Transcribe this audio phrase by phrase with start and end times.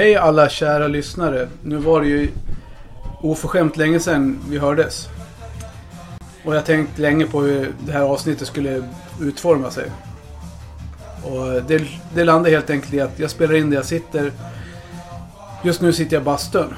[0.00, 1.48] Hej alla kära lyssnare.
[1.62, 2.30] Nu var det ju
[3.20, 5.08] oförskämt länge sedan vi hördes.
[6.44, 8.82] Och jag tänkt länge på hur det här avsnittet skulle
[9.20, 9.90] utforma sig.
[11.24, 11.82] Och det,
[12.14, 14.32] det landade helt enkelt i att jag spelar in där jag sitter.
[15.64, 16.74] Just nu sitter jag i bastun.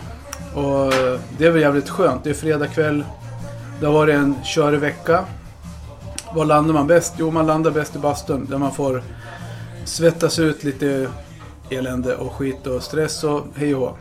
[0.55, 0.93] Och
[1.39, 2.25] det är väl jävligt skönt.
[2.25, 3.05] Det är fredag kväll.
[3.81, 5.25] Det har varit en körig vecka.
[6.35, 7.15] Var landar man bäst?
[7.17, 8.47] Jo, man landar bäst i bastun.
[8.51, 9.03] Där man får
[9.85, 11.09] svettas ut lite
[11.71, 13.97] elände och skit och stress och hej och hå.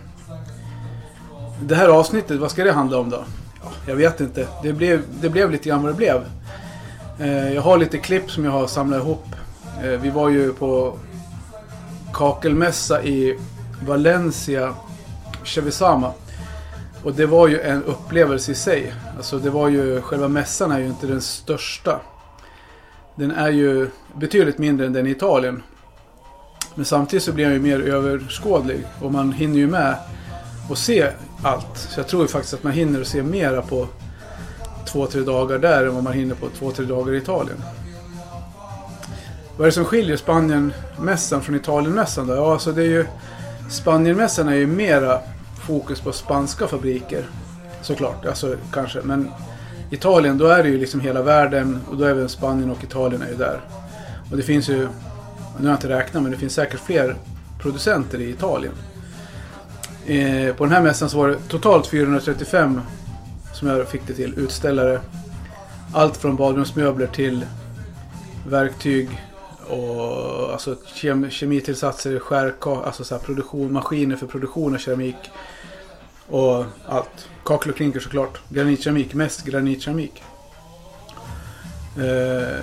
[1.62, 3.23] Det här avsnittet, vad ska det handla om då?
[3.88, 4.48] Jag vet inte.
[4.64, 6.26] Det blev, det blev lite grann vad det blev.
[7.20, 9.26] Eh, jag har lite klipp som jag har samlat ihop.
[9.84, 10.98] Eh, vi var ju på
[12.14, 13.40] kakelmässa i
[13.86, 14.73] Valencia,
[15.44, 16.12] Chevisama.
[17.03, 18.94] Och det var ju en upplevelse i sig.
[19.18, 22.00] Alltså det var ju, själva mässan är ju inte den största.
[23.16, 25.64] Den är ju betydligt mindre än den i Italien.
[26.76, 28.86] Men samtidigt så blir han ju mer överskådlig.
[29.02, 29.96] Och man hinner ju med
[30.72, 31.08] att se
[31.44, 31.78] allt.
[31.78, 33.88] Så jag tror ju faktiskt att man hinner se mera på
[34.86, 37.58] två, tre dagar där än vad man hinner på två, tre dagar i Italien.
[39.58, 42.36] Vad är det som skiljer Spanienmässan från Italienmässan då?
[42.36, 43.06] Ja, alltså det är ju...
[43.70, 45.20] Spanienmässan är ju mera
[45.68, 47.26] fokus på spanska fabriker.
[47.81, 49.00] Såklart, alltså kanske.
[49.04, 49.31] Men
[49.90, 53.22] Italien, då är det ju liksom hela världen och då är även Spanien och Italien
[53.22, 53.62] är ju där.
[54.31, 54.88] Och det finns ju,
[55.57, 57.16] nu har jag inte räknat, men det finns säkert fler
[57.59, 58.73] producenter i Italien.
[60.06, 62.81] Eh, på den här mässan så var det totalt 435
[63.53, 65.01] som jag fick det till, utställare.
[65.94, 67.45] Allt från badrumsmöbler till
[68.47, 69.09] verktyg
[69.67, 75.16] och alltså kem, kemitillsatser, skärka, alltså så här produktion, maskiner för produktion av keramik.
[76.28, 77.28] Och allt.
[77.45, 78.41] Kakel och klinker såklart.
[78.50, 80.23] Granitkeramik, mest granitkeramik.
[81.97, 82.57] Eh,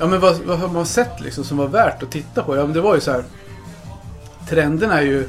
[0.00, 2.56] ja men vad, vad har man sett liksom som var värt att titta på?
[2.56, 3.24] Ja men det var ju så här.
[4.48, 5.28] Trenderna är ju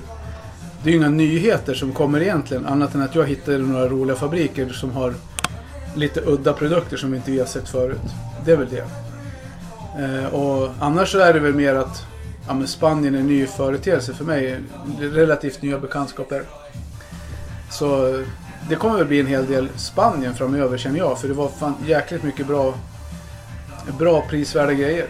[0.83, 2.65] det är ju inga nyheter som kommer egentligen.
[2.65, 5.13] Annat än att jag hittade några roliga fabriker som har
[5.95, 8.01] lite udda produkter som inte vi har sett förut.
[8.45, 8.85] Det är väl det.
[10.03, 12.05] Eh, och annars så är det väl mer att
[12.47, 14.59] ja, men Spanien är en ny företeelse för mig.
[14.99, 16.43] Relativt nya bekantskaper.
[17.71, 18.25] Så eh,
[18.69, 21.19] det kommer väl bli en hel del Spanien framöver känner jag.
[21.19, 22.73] För det var fan jäkligt mycket bra,
[23.97, 25.07] bra prisvärda grejer.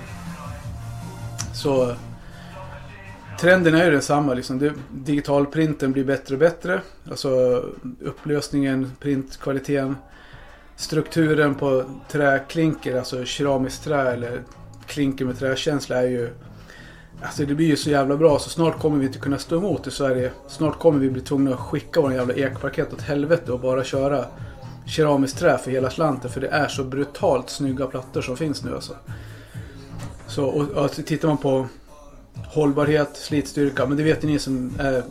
[1.54, 1.96] Så
[3.40, 4.34] trenden är ju densamma.
[4.34, 4.72] Liksom.
[4.92, 6.82] Digitalprinten blir bättre och bättre.
[7.10, 7.30] Alltså
[8.02, 9.96] upplösningen, printkvaliteten.
[10.76, 14.44] Strukturen på träklinker, alltså keramiskt trä eller
[14.86, 16.30] klinker med träkänsla är ju...
[17.22, 19.88] Alltså det blir ju så jävla bra så snart kommer vi inte kunna stå emot
[19.88, 20.32] i Sverige.
[20.48, 24.26] Snart kommer vi bli tvungna att skicka våra jävla ekparkett åt helvete och bara köra
[24.90, 26.32] keramiskt trä för hela slanten.
[26.32, 28.96] För det är så brutalt snygga plattor som finns nu alltså.
[30.28, 31.68] Så och, och alltså, tittar man på
[32.48, 33.86] hållbarhet, slitstyrka.
[33.86, 35.04] Men det vet ni som är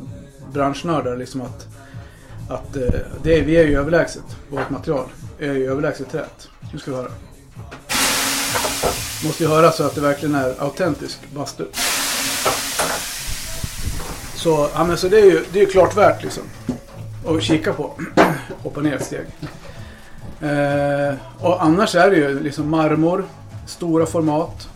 [0.53, 1.67] branschnördar liksom att,
[2.49, 4.37] att eh, det är, vi är ju överlägset.
[4.51, 5.09] Vårt material
[5.39, 6.49] är ju överlägset trät.
[6.73, 7.11] Nu ska vi höra.
[9.25, 11.65] Måste ju höra så att det verkligen är autentisk bastu.
[14.35, 16.43] Så, ja, men så det är ju det är klart värt liksom.
[17.27, 17.93] Att kika på.
[18.63, 19.27] Hoppa ner ett steg.
[20.41, 23.25] Eh, och annars är det ju liksom marmor.
[23.67, 24.69] Stora format.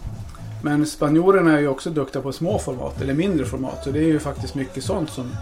[0.62, 3.84] Men spanjorerna är ju också duktiga på små format eller mindre format.
[3.84, 5.36] Så det är ju faktiskt mycket sånt som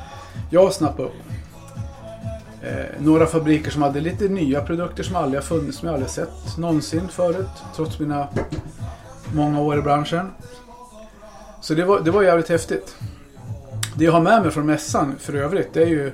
[0.51, 1.13] jag snappar upp.
[2.63, 6.11] Eh, några fabriker som hade lite nya produkter som aldrig har funnits, som jag aldrig
[6.11, 7.63] sett någonsin förut.
[7.77, 8.29] Trots mina
[9.35, 10.31] många år i branschen.
[11.61, 12.97] Så det var, det var jävligt häftigt.
[13.97, 16.13] Det jag har med mig från mässan för övrigt, det är ju...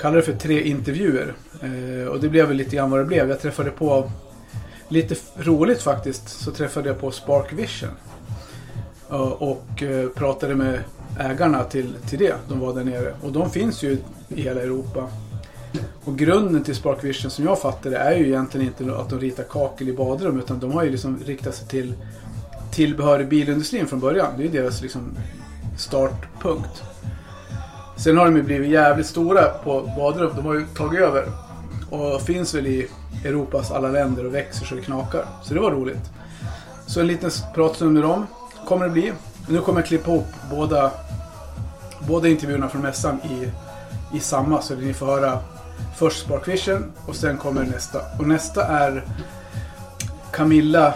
[0.00, 1.34] Kallar det för tre intervjuer.
[1.62, 3.28] Eh, och det blev väl lite grann vad det blev.
[3.28, 4.10] Jag träffade på
[4.88, 7.90] lite roligt faktiskt så träffade jag på Spark Vision.
[9.10, 10.80] Eh, och eh, pratade med
[11.18, 12.34] ägarna till, till det.
[12.48, 13.14] De var där nere.
[13.22, 13.98] Och de finns ju
[14.28, 15.08] i hela Europa.
[16.04, 19.20] Och grunden till Spark Vision som jag fattar det är ju egentligen inte att de
[19.20, 20.38] ritar kakel i badrum.
[20.38, 21.94] Utan de har ju liksom riktat sig till
[22.72, 24.32] tillbehör i bilindustrin från början.
[24.36, 25.16] Det är ju deras liksom
[25.78, 26.82] startpunkt.
[27.96, 30.32] Sen har de ju blivit jävligt stora på badrum.
[30.36, 31.26] De har ju tagit över.
[31.92, 32.88] Och finns väl i
[33.24, 35.26] Europas alla länder och växer så det knakar.
[35.42, 36.10] Så det var roligt.
[36.86, 38.26] Så en liten pratstund med dem
[38.66, 39.12] kommer det bli.
[39.48, 40.90] Nu kommer jag klippa ihop båda,
[42.08, 43.48] båda intervjuerna från mässan i,
[44.16, 44.62] i samma.
[44.62, 45.38] Så ni får höra
[45.96, 48.00] först Sparkvision och sen kommer nästa.
[48.18, 49.04] Och nästa är
[50.32, 50.94] Camilla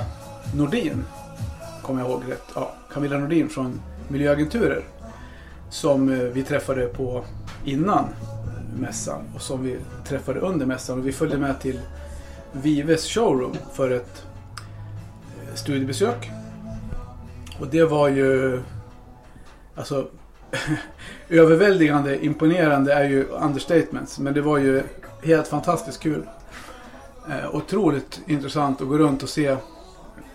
[0.54, 1.04] Nordin.
[1.82, 2.44] Kommer jag ihåg rätt?
[2.54, 4.84] Ja, Camilla Nordin från Miljöagenturer.
[5.70, 7.24] Som eh, vi träffade på
[7.64, 8.04] innan
[8.74, 9.78] mässan och som vi
[10.08, 10.98] träffade under mässan.
[10.98, 11.80] Och vi följde med till
[12.52, 14.24] Vives showroom för ett
[15.48, 16.30] eh, studiebesök.
[17.60, 18.62] Och det var ju...
[19.74, 20.08] Alltså...
[21.28, 24.18] överväldigande imponerande är ju understatements.
[24.18, 24.82] Men det var ju
[25.22, 26.22] helt fantastiskt kul.
[27.30, 29.56] Eh, otroligt intressant att gå runt och se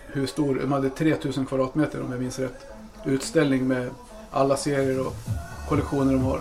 [0.06, 2.66] hur stor, de hade 3000 kvadratmeter om jag minns rätt.
[3.04, 3.90] Utställning med
[4.30, 5.12] alla serier och
[5.68, 6.40] kollektioner de har.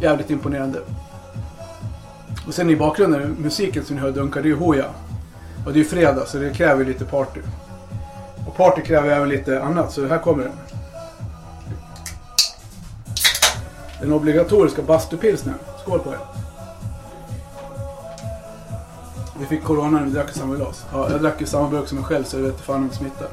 [0.00, 0.78] Jävligt imponerande.
[2.46, 4.86] Och sen i bakgrunden, musiken som ni hör dunkar, det är ju Hoja.
[5.66, 7.40] Och det är ju fredag så det kräver lite party.
[8.46, 10.52] Och party kräver även lite annat så här kommer den.
[14.00, 15.58] Den obligatoriska bastupilsnern.
[15.82, 16.18] Skål på er.
[19.40, 20.86] Vi fick corona när vi drack i samma glas.
[20.92, 22.94] Ja, jag drack i samma burk som mig själv så jag vet fan om det
[22.94, 23.28] smittar.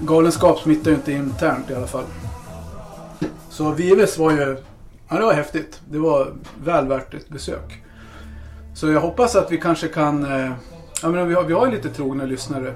[0.00, 2.04] Galenskap smittar ju inte internt i alla fall.
[3.50, 4.56] Så Vives var ju...
[5.10, 5.80] Ja, det var häftigt.
[5.90, 6.32] Det var
[6.64, 7.82] väl värt ett besök.
[8.74, 10.24] Så jag hoppas att vi kanske kan...
[10.24, 10.52] Eh,
[11.02, 12.74] ja, vi, har, vi har ju lite trogna lyssnare.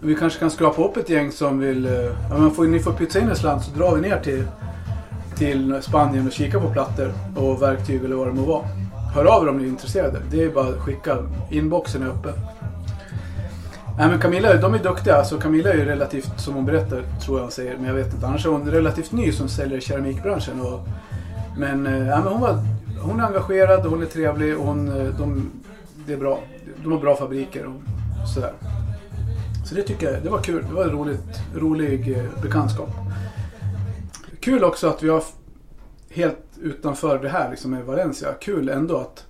[0.00, 1.86] Vi kanske kan skrapa upp ett gäng som vill...
[1.86, 4.44] Eh, får, ni får pytsa in en slant så drar vi ner till,
[5.36, 8.64] till Spanien och kikar på plattor och verktyg eller vad det må vara.
[9.14, 10.18] Hör av er om ni är intresserade.
[10.30, 11.16] Det är bara att skicka.
[11.50, 12.32] Inboxen är öppen.
[13.98, 15.16] Nej men Camilla, de är duktiga.
[15.16, 18.14] Alltså Camilla är ju relativt, som hon berättar, tror jag hon säger, men jag vet
[18.14, 18.26] inte.
[18.26, 20.60] Annars är hon relativt ny som säljer i keramikbranschen.
[20.60, 20.88] Och,
[21.58, 22.58] men, eh, ja, men hon, var,
[23.02, 25.50] hon är engagerad, hon är trevlig och hon, eh, de,
[26.06, 26.42] det är bra.
[26.82, 28.52] De har bra fabriker och sådär.
[29.68, 30.64] Så det tycker jag, det var kul.
[30.68, 32.88] Det var en roligt, rolig eh, bekantskap.
[34.40, 35.22] Kul också att vi har
[36.10, 38.32] helt utanför det här liksom med Valencia.
[38.40, 39.26] Kul ändå att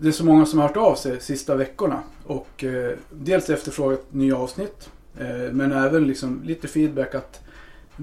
[0.00, 2.02] det är så många som har hört av sig sista veckorna.
[2.26, 4.90] Och eh, dels efterfrågat nya avsnitt.
[5.18, 7.40] Eh, men även liksom lite feedback att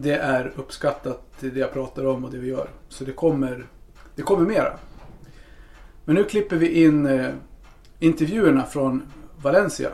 [0.01, 2.67] det är uppskattat det jag pratar om och det vi gör.
[2.89, 3.65] Så det kommer,
[4.15, 4.73] det kommer mera.
[6.05, 7.29] Men nu klipper vi in eh,
[7.99, 9.01] intervjuerna från
[9.41, 9.89] Valencia.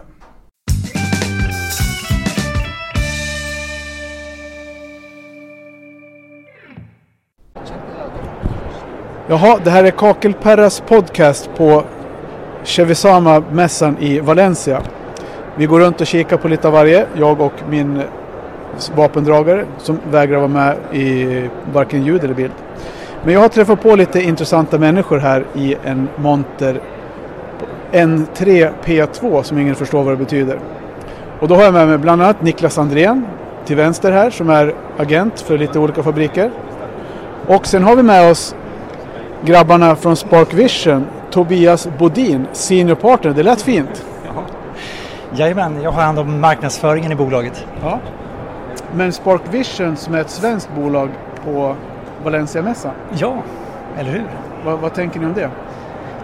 [9.28, 11.84] Jaha, det här är Kakelperras podcast på
[12.64, 14.82] Chevisama-mässan i Valencia.
[15.58, 18.04] Vi går runt och kikar på lite av varje, jag och min
[18.96, 22.54] vapendragare som vägrar vara med i varken ljud eller bild.
[23.24, 26.82] Men jag har träffat på lite intressanta människor här i en monter
[27.92, 30.60] N3P2 som ingen förstår vad det betyder.
[31.40, 33.26] Och då har jag med mig bland annat Niklas Andrén
[33.66, 36.52] till vänster här som är agent för lite olika fabriker.
[37.48, 38.56] Och sen har vi med oss
[39.46, 43.32] grabbarna från Spark Vision, Tobias Bodin, senior partner.
[43.32, 44.06] Det lät fint.
[45.36, 47.66] Jajamän, jag har hand om marknadsföringen i bolaget.
[47.82, 48.00] Ja.
[48.96, 51.10] Men Spark Vision som är ett svenskt bolag
[51.46, 51.76] på
[52.24, 52.92] Valencia-mässan.
[53.18, 53.44] Ja,
[53.98, 54.26] eller hur?
[54.66, 55.50] Vad, vad, tänker ni om det?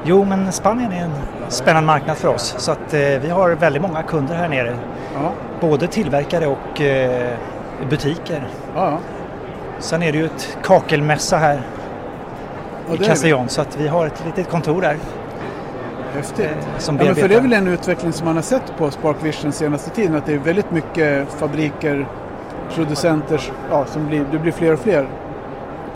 [0.03, 1.13] Jo, men Spanien är en
[1.49, 2.55] spännande marknad för oss.
[2.57, 4.77] Så att eh, vi har väldigt många kunder här nere.
[5.13, 5.31] Ja.
[5.61, 7.37] Både tillverkare och eh,
[7.89, 8.47] butiker.
[8.75, 8.97] Ja.
[9.79, 11.61] Sen är det ju ett kakelmässa här
[12.93, 14.97] i Castellón så att vi har ett litet kontor där.
[16.13, 16.45] Häftigt.
[16.45, 18.91] Eh, som ja, men för det är väl en utveckling som man har sett på
[18.91, 22.07] Spark Vision senaste tiden att det är väldigt mycket fabriker,
[22.75, 25.07] producenter, ja, som blir, det blir fler och fler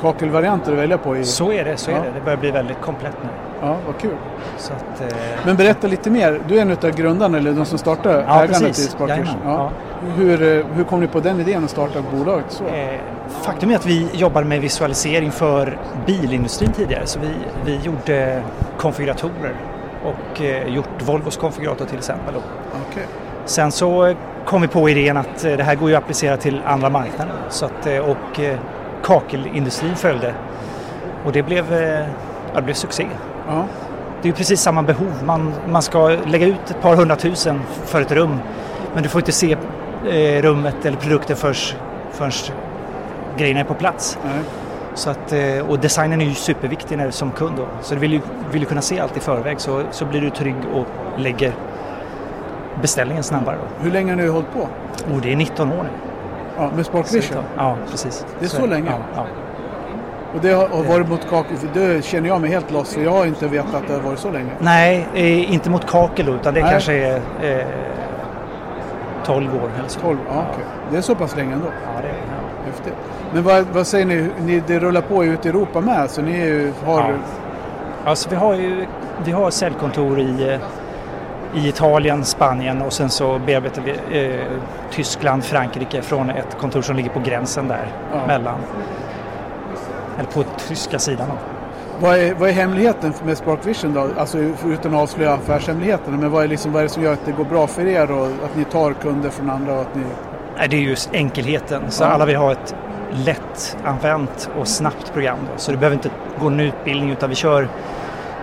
[0.01, 1.18] kakelvarianter att välja på.
[1.18, 1.98] I, så är det, så ja.
[1.98, 2.12] är det.
[2.15, 3.30] Det börjar bli väldigt komplett nu.
[3.62, 4.12] Ja, vad kul.
[4.58, 5.18] Att, eh...
[5.46, 6.42] Men berätta lite mer.
[6.48, 9.38] Du är en av grundarna, eller de som startade ja, ägandet i Spark Vision.
[9.46, 9.51] Ja.
[9.51, 9.72] ja.
[10.15, 12.63] Hur, eh, hur kom ni på den idén att starta bolaget så?
[12.63, 13.00] Eh,
[13.42, 17.06] faktum är att vi jobbade med visualisering för bilindustrin tidigare.
[17.06, 17.30] Så vi,
[17.65, 18.44] vi gjorde
[18.77, 19.56] konfiguratorer
[20.03, 22.36] och eh, gjort Volvos konfigurator till exempel.
[22.92, 23.03] Okay.
[23.46, 24.15] Sen så
[24.46, 27.34] kom vi på idén att eh, det här går ju att applicera till andra marknader.
[27.50, 28.58] Så att, eh, och eh,
[29.04, 30.34] kakelindustrin följde.
[31.26, 31.74] Och det blev,
[32.54, 33.08] ja, det blev succé.
[33.48, 33.66] Ja.
[34.22, 35.14] Det är ju precis samma behov.
[35.26, 38.40] Man, man ska lägga ut ett par hundratusen för ett rum.
[38.94, 39.58] Men du får inte se
[40.42, 41.76] rummet eller produkten först,
[42.12, 42.54] först
[43.38, 44.18] grejerna är på plats.
[44.24, 44.44] Nej.
[44.94, 45.34] Så att,
[45.68, 47.68] och designen är ju superviktig när, som kund då.
[47.82, 48.22] Så du vill ju,
[48.52, 51.54] vill ju kunna se allt i förväg så, så blir du trygg och lägger
[52.82, 53.56] beställningen snabbare.
[53.56, 53.84] Då.
[53.84, 54.60] Hur länge har ni hållit på?
[55.13, 55.89] Oh, det är 19 år nu.
[56.58, 57.44] Ja, med Spark Vision?
[57.58, 58.25] Ja, precis.
[58.39, 58.89] Det är så, så länge?
[58.89, 59.25] Ja, ja.
[60.36, 63.12] Och det har, har varit mot kakel, det känner jag mig helt loss för jag
[63.12, 64.51] har inte vetat att det har varit så länge.
[64.60, 66.72] Nej, eh, inte mot kakel utan det Nej.
[66.72, 67.65] kanske är eh,
[69.25, 70.00] 12 år eller så.
[70.00, 70.46] 12, ja.
[70.51, 70.63] Okay.
[70.92, 71.68] Det är så pass länge ändå?
[71.68, 72.65] Ja, det är ja.
[72.65, 72.94] Häftigt.
[73.34, 76.72] Men vad, vad säger ni, ni, det rullar på ute i Europa med så ni
[76.86, 77.00] har...
[77.00, 77.10] Ja.
[78.06, 78.86] Alltså vi har ju
[79.25, 80.60] vi har säljkontor i, eh,
[81.56, 84.46] i Italien, Spanien och sen så bearbetar vi eh,
[84.92, 88.28] Tyskland, Frankrike från ett kontor som ligger på gränsen där ja.
[88.28, 88.60] mellan
[90.18, 91.28] eller på tyska sidan.
[92.00, 94.08] Vad är, vad är hemligheten med Spark Vision då?
[94.18, 96.18] Alltså utan att avslöja affärshemligheterna.
[96.18, 98.12] Men vad är, liksom, vad är det som gör att det går bra för er
[98.12, 99.74] och att ni tar kunder från andra?
[99.74, 100.04] Och att ni...
[100.58, 101.82] Nej, det är just enkelheten.
[101.90, 102.08] Så ja.
[102.08, 102.76] alla vill ha ett
[103.12, 105.38] lättanvänt och snabbt program.
[105.52, 105.58] Då.
[105.58, 107.68] Så du behöver inte gå en utbildning utan vi kör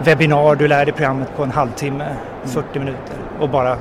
[0.05, 2.85] webbinar, du lär dig programmet på en halvtimme, 40 mm.
[2.85, 3.77] minuter och bara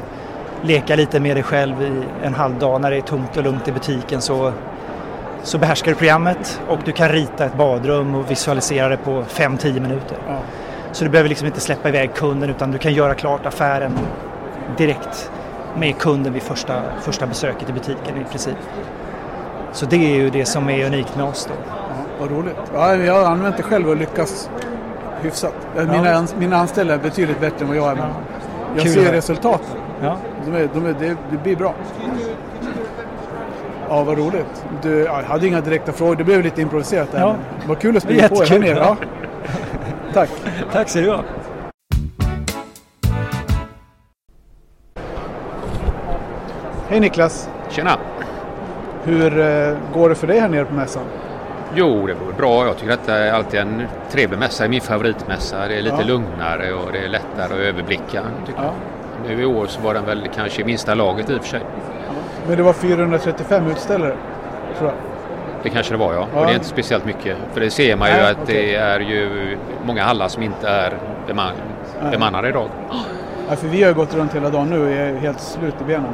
[0.62, 3.68] leka lite med dig själv i en halv dag när det är tomt och lugnt
[3.68, 4.54] i butiken så,
[5.44, 9.80] så behärskar du programmet och du kan rita ett badrum och visualisera det på 5-10
[9.80, 10.18] minuter.
[10.28, 10.38] Ja.
[10.92, 13.92] Så du behöver liksom inte släppa iväg kunden utan du kan göra klart affären
[14.78, 15.32] direkt
[15.78, 18.58] med kunden vid första, första besöket i butiken i princip.
[19.72, 21.54] Så det är ju det som är unikt med oss då.
[21.68, 21.76] Ja,
[22.20, 22.56] vad roligt.
[22.74, 24.50] Ja, jag har använt det själv och lyckats
[25.22, 25.54] hyfsat.
[25.76, 26.26] Mina, ja.
[26.40, 27.96] mina anställda är betydligt bättre än vad jag är.
[27.96, 28.10] Men
[28.76, 29.78] jag Kul ser resultaten.
[30.02, 30.18] Ja.
[30.46, 31.74] De är, de är, det, det blir bra.
[33.90, 34.66] Ja, vad roligt.
[34.82, 36.16] Du, jag hade inga direkta frågor.
[36.16, 37.20] Det blev lite improviserat där.
[37.20, 37.36] Ja.
[37.68, 38.78] Vad kul att spela på er här nere.
[38.78, 38.98] Ja.
[40.14, 40.30] Tack.
[40.72, 41.24] Tack så du ha.
[46.90, 47.50] Hej Niklas!
[47.70, 47.98] Tjena!
[49.04, 51.04] Hur eh, går det för dig här nere på mässan?
[51.76, 52.66] Jo, det går bra.
[52.66, 54.64] Jag tycker att det är alltid en trevlig mässa.
[54.64, 55.68] Det är min favoritmässa.
[55.68, 56.08] Det är lite ja.
[56.08, 58.22] lugnare och det är lättare att överblicka.
[58.58, 58.74] Ja.
[59.28, 61.62] Nu i år så var den väl kanske minsta laget i och för sig.
[62.48, 64.16] Men det var 435 utställare,
[64.78, 64.98] tror jag.
[65.64, 66.28] Det kanske det var ja.
[66.34, 66.40] ja.
[66.40, 67.38] Och det är inte speciellt mycket.
[67.54, 68.56] För det ser man ju Nej, att okay.
[68.56, 70.94] det är ju många hallar som inte är
[71.28, 71.52] beman
[72.12, 72.70] bemannade idag.
[73.50, 76.14] Ja, för vi har gått runt hela dagen nu och är helt slut i benen.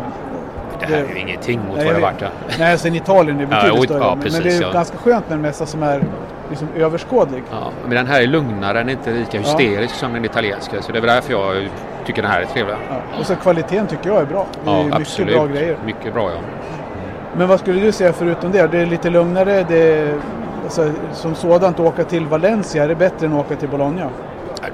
[0.87, 2.21] Det här är ju ingenting mot vad det varit.
[2.21, 2.27] Ja.
[2.59, 3.99] Nej, sen Italien är betydligt ja, större.
[3.99, 4.71] Ja, precis, men det är ja.
[4.71, 6.03] ganska skönt med en mässa som är
[6.49, 7.43] liksom överskådlig.
[7.51, 10.81] Ja, men den här är lugnare, den är inte lika hysterisk som den italienska.
[10.81, 11.69] Så det är därför jag
[12.05, 12.75] tycker den här är trevlig.
[13.19, 14.45] Och så kvaliteten tycker jag är bra.
[14.63, 15.77] Det är ja, mycket bra grejer.
[15.85, 16.37] Mycket bra ja.
[17.37, 18.67] Men vad skulle du säga förutom det?
[18.67, 20.13] Det är lite lugnare, det är,
[20.63, 24.09] alltså, som sådant att åka till Valencia, är det bättre än att åka till Bologna?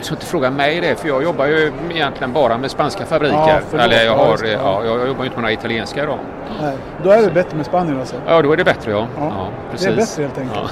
[0.01, 3.61] Ska inte fråga mig det för jag jobbar ju egentligen bara med spanska fabriker.
[3.71, 6.17] Ja, Eller jag, har, ja, jag jobbar inte med några italienska.
[6.61, 8.15] Nej, då är det bättre med Spanien alltså?
[8.27, 9.07] Ja, då är det bättre ja.
[9.17, 9.31] ja.
[9.37, 9.87] ja precis.
[9.87, 10.59] Det är bättre helt enkelt.
[10.63, 10.69] Ja.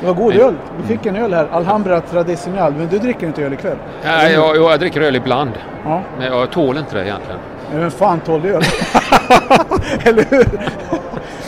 [0.00, 0.54] Det var god öl.
[0.76, 2.74] Vi fick en öl här, Alhambra Tradicional.
[2.74, 3.76] Men du dricker inte öl ikväll?
[4.04, 5.50] Nej, jag, jag, jag dricker öl ibland.
[5.84, 6.02] Ja.
[6.18, 7.40] Men jag tål inte det egentligen.
[7.70, 8.62] Men vem fan tål öl?
[10.04, 10.60] Eller hur?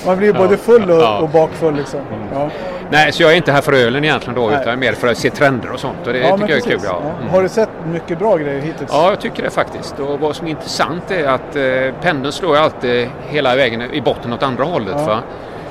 [0.06, 2.00] Man blir både full och, och bakfull liksom.
[2.00, 2.28] Mm.
[2.32, 2.50] Ja.
[2.90, 4.58] Nej, så jag är inte här för ölen egentligen då, Nej.
[4.62, 6.06] utan mer för att se trender och sånt.
[6.06, 6.80] Och det ja, tycker jag är kul.
[6.84, 7.02] Ja.
[7.18, 7.30] Mm.
[7.30, 8.90] Har du sett mycket bra grejer hittills?
[8.92, 9.98] Ja, jag tycker det faktiskt.
[9.98, 14.32] Och vad som är intressant är att eh, pendeln slår alltid hela vägen i botten
[14.32, 14.96] åt andra hållet.
[15.06, 15.18] Ja.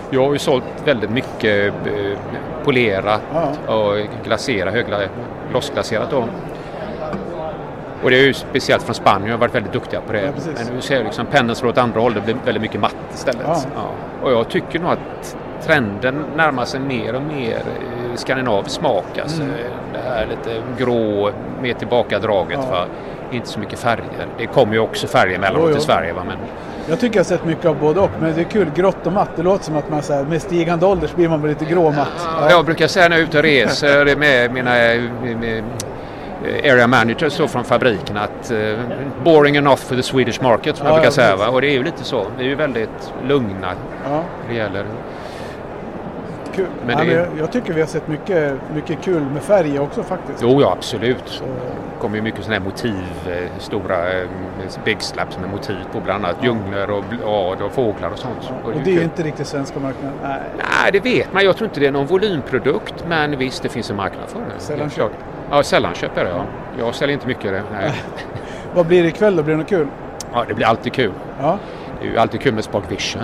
[0.09, 2.19] Jag har ju sålt väldigt mycket eh,
[2.63, 3.73] polerat ja.
[3.73, 6.25] och glaserat, högglassglaserat då.
[8.03, 10.22] Och det är ju speciellt från Spanien, jag har varit väldigt duktiga på det.
[10.22, 12.81] Ja, Men nu ser jag liksom pendeln slår åt andra hållet, det blir väldigt mycket
[12.81, 13.41] matt istället.
[13.46, 13.62] Ja.
[13.75, 13.89] Ja.
[14.22, 19.17] Och jag tycker nog att trenden närmar sig mer och mer eh, skandinavisk smak.
[19.22, 19.55] Alltså mm.
[19.93, 21.31] Det här lite grå,
[21.62, 22.60] mer tillbakadraget.
[22.62, 22.72] Ja.
[22.72, 22.86] Va?
[23.31, 24.27] Inte så mycket färger.
[24.38, 26.13] Det kommer ju också färger emellanåt i Sverige.
[26.13, 26.24] Va?
[26.27, 26.38] Men...
[26.89, 28.10] Jag tycker jag har sett mycket av både och.
[28.20, 29.29] Men det är kul, grått och matt.
[29.36, 31.88] Det låter som att man så här, med stigande ålder så blir man lite grå
[31.88, 32.08] och matt.
[32.25, 32.50] Ja.
[32.50, 35.63] Jag brukar säga när jag är ute och reser med mina med,
[36.43, 38.79] area managers så från fabriken att uh,
[39.24, 41.36] boring enough for the Swedish market som ja, jag brukar säga.
[41.36, 41.50] Va?
[41.50, 42.27] Och det är ju lite så.
[42.38, 43.74] Vi är ju väldigt lugna
[44.05, 44.24] ja.
[44.50, 44.86] det gäller
[46.55, 46.67] Kul.
[46.86, 50.39] Men ja, men jag, tycker vi har sett mycket, mycket kul med färg också faktiskt.
[50.41, 51.43] Jo, ja absolut.
[51.93, 54.27] Det kommer ju mycket sådana här motiv, eh, stora eh,
[54.86, 58.38] big slaps med motiv på bland annat djungler och blad och fåglar och sånt.
[58.41, 58.55] Ja.
[58.63, 60.17] Och, det är, är inte riktigt svenska marknaden?
[60.24, 60.39] Nej.
[60.57, 61.43] Nej, det vet man.
[61.43, 64.60] Jag tror inte det är någon volymprodukt men visst, det finns en marknad för det.
[64.60, 65.12] Sällanköp?
[65.51, 66.46] Ja, sällanköp är det ja.
[66.79, 67.63] Jag säljer inte mycket det.
[67.72, 67.91] Nej.
[68.75, 69.43] Vad blir det ikväll då?
[69.43, 69.88] Blir det något kul?
[70.34, 71.12] Ja, det blir alltid kul.
[71.41, 71.58] Ja.
[72.01, 73.22] Det är ju alltid kul med Spark Vision.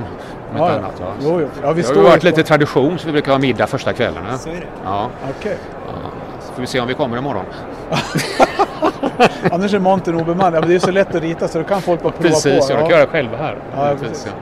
[0.58, 1.14] Ja, annat, ja.
[1.22, 1.48] Jo, jo.
[1.62, 4.38] Ja, vi det har ju varit lite tradition så vi brukar ha middag första kvällarna.
[4.38, 4.62] Så är det?
[4.84, 5.10] Ja.
[5.24, 5.36] Okej.
[5.40, 5.58] Okay.
[5.86, 6.10] Ja.
[6.40, 7.46] Så får vi se om vi kommer imorgon.
[9.52, 10.56] Annars är montern obemannad.
[10.56, 12.44] Ja, men det är så lätt att rita så då kan folk bara prova precis,
[12.44, 12.50] på.
[12.50, 13.58] Precis, jag kan göra själva här.
[13.76, 14.34] Ja, precis.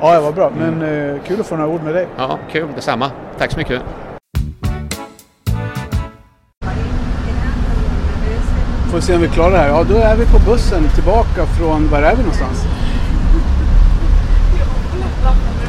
[0.00, 0.50] Ja, det var bra.
[0.58, 1.14] Men mm.
[1.14, 2.06] eh, kul att få några ord med dig.
[2.16, 2.68] Ja, kul.
[2.74, 3.10] Detsamma.
[3.38, 3.82] Tack så mycket.
[8.94, 9.68] Får se om vi klarar det här.
[9.68, 12.64] Ja, då är vi på bussen tillbaka från, var är vi någonstans?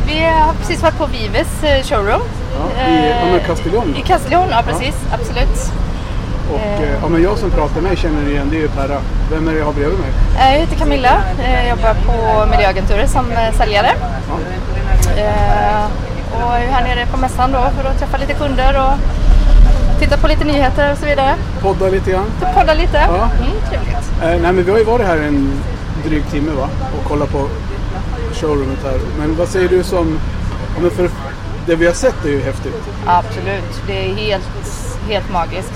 [0.07, 2.21] Vi har precis varit på Vives eh, showroom.
[2.59, 3.95] Ja, I eh, Castellon?
[3.97, 4.95] I Castellon, ja precis.
[5.09, 5.15] Ja.
[5.15, 5.71] Absolut.
[6.51, 6.99] Och eh.
[7.01, 8.97] ja, men jag som pratar med känner igen, det är ju Perra.
[9.31, 10.09] Vem är det jag har bredvid mig?
[10.37, 11.21] Jag heter Camilla.
[11.43, 13.25] Jag jobbar på Miljöagenturer som
[13.57, 13.91] säljare.
[15.17, 15.87] Ja.
[16.45, 18.93] Och är här nere på mässan då för att träffa lite kunder och
[20.05, 21.35] titta på lite nyheter och så vidare.
[21.61, 22.25] Podda lite grann?
[22.55, 22.97] Podda lite.
[22.97, 23.29] Ja.
[23.39, 24.41] Mm, trevligt.
[24.41, 25.61] nej, men vi har ju varit här en
[26.05, 26.69] dryg timme va?
[26.99, 27.47] och kollat på
[28.33, 28.99] showroomet här.
[29.19, 30.19] Men vad säger du som...
[30.81, 31.09] Men för
[31.65, 32.83] det vi har sett är ju häftigt.
[33.05, 33.81] Absolut.
[33.87, 34.49] Det är helt,
[35.09, 35.73] helt magiskt.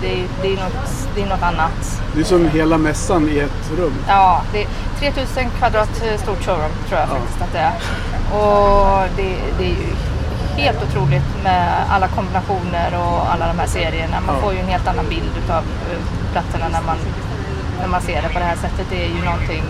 [0.00, 2.02] Det, det, är något, det är något annat.
[2.14, 3.94] Det är som hela mässan i ett rum.
[4.08, 4.68] Ja, det är
[5.12, 7.14] 3000 kvadrat stort showroom tror jag ja.
[7.14, 7.74] faktiskt att det är.
[8.38, 9.94] Och det, det är ju
[10.58, 14.16] helt otroligt med alla kombinationer och alla de här serierna.
[14.26, 16.00] Man får ju en helt annan bild av eh,
[16.32, 16.98] plattorna när man,
[17.80, 18.86] när man ser det på det här sättet.
[18.90, 19.62] Det är ju någonting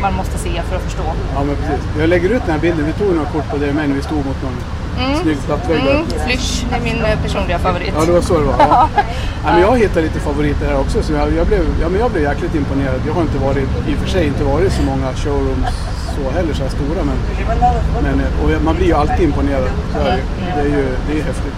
[0.00, 1.02] man måste se för att förstå.
[1.34, 1.84] Ja, men precis.
[1.98, 2.86] Jag lägger ut den här bilden.
[2.86, 4.56] Vi tog några kort på det med när vi stod mot någon
[5.04, 5.22] mm.
[5.22, 5.80] snygg plattvägg.
[5.80, 6.06] Mm.
[6.26, 7.92] Flysch är min eh, personliga favorit.
[7.96, 8.54] Ja, det var så det var.
[8.58, 8.88] Ja.
[9.44, 11.02] ja men jag hittat lite favoriter här också.
[11.02, 13.00] Så jag, jag, blev, ja, men jag blev jäkligt imponerad.
[13.06, 16.54] Jag har inte varit, i och för sig inte varit så många showrooms så heller,
[16.54, 17.02] så här stora.
[17.04, 17.16] Men,
[18.02, 19.70] men, eh, och man blir ju alltid imponerad.
[19.92, 20.18] Så det,
[20.54, 21.54] det är ju det är häftigt.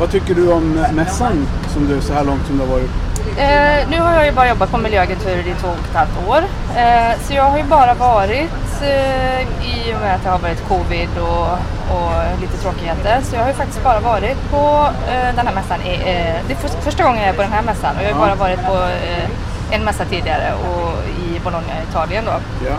[0.00, 2.90] Vad tycker du om mässan som du så här långt som du har varit?
[3.38, 6.42] Eh, nu har jag ju bara jobbat på miljöagenturer i två och ett halvt år.
[6.76, 8.50] Eh, så jag har ju bara varit,
[8.82, 11.48] eh, i och med att det har varit covid och,
[11.94, 15.80] och, lite tråkigheter, så jag har ju faktiskt bara varit på eh, den här mässan.
[15.82, 18.14] I, eh, det är för, första gången jag är på den här mässan och jag
[18.14, 18.26] har ja.
[18.26, 19.30] bara varit på eh,
[19.70, 22.66] en mässa tidigare och i Bologna, Italien då.
[22.66, 22.76] Ja.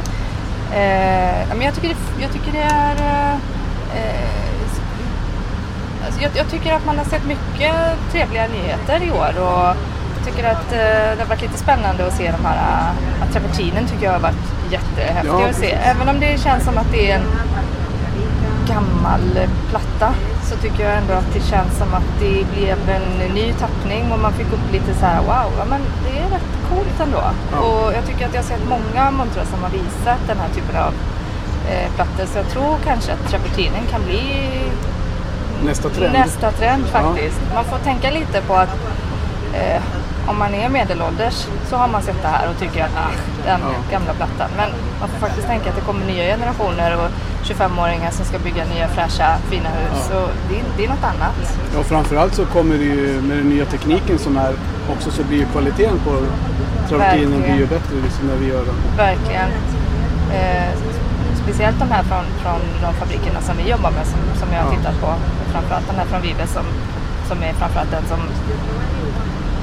[1.56, 2.96] Men jag tycker, det, jag tycker det är
[6.06, 7.76] alltså jag, jag, tycker att man har sett mycket
[8.12, 9.76] trevliga nyheter i år och
[10.26, 13.88] tycker att eh, det har varit lite spännande att se de här, uh, att Travertinen
[13.88, 15.72] tycker jag har varit jättehäftig ja, att se.
[15.72, 17.26] Även om det känns som att det är en
[18.68, 20.14] gammal platta
[20.50, 24.20] så tycker jag ändå att det känns som att det blev en ny tappning och
[24.20, 27.24] man fick upp lite så här wow, ja, men det är rätt coolt ändå.
[27.52, 27.60] Ja.
[27.60, 30.76] Och jag tycker att jag har sett många montrar som har visat den här typen
[30.76, 30.94] av
[31.72, 34.24] eh, plattor så jag tror kanske att Travertinen kan bli
[35.66, 37.42] nästa trend, nästa trend faktiskt.
[37.50, 37.56] Ja.
[37.56, 38.78] Man får tänka lite på att
[39.54, 39.82] eh,
[40.30, 43.12] om man är medelålders så har man sett det här och tycker att ah,
[43.46, 43.62] den
[43.92, 44.50] gamla plattan.
[44.58, 47.10] Men man får faktiskt tänka att det kommer nya generationer och
[47.48, 50.10] 25-åringar som ska bygga nya fräscha fina hus.
[50.12, 50.20] Ja.
[50.20, 51.38] Och det, det, är något annat.
[51.76, 54.54] Ja, framförallt så kommer det ju med den nya tekniken som är
[54.94, 56.12] också så blir ju kvaliteten på
[56.90, 58.76] travertinen blir ju bättre liksom när vi gör den.
[58.98, 59.50] Verkligen.
[60.34, 60.72] Eh,
[61.44, 64.72] speciellt de här från, från de fabrikerna som vi jobbar med som, som jag har
[64.72, 64.78] ja.
[64.78, 65.14] tittat på.
[65.52, 66.66] Framförallt den här från Vive som,
[67.28, 68.20] som är framförallt den som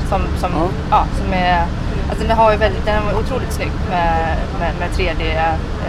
[0.09, 0.69] som, som, ja.
[0.91, 1.07] ja.
[1.19, 1.67] som är,
[2.11, 5.23] alltså den, har ju väldigt, den är otroligt snygg med, med, med 3D.